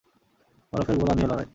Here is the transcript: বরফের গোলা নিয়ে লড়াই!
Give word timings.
বরফের 0.73 0.95
গোলা 0.99 1.13
নিয়ে 1.15 1.29
লড়াই! 1.31 1.47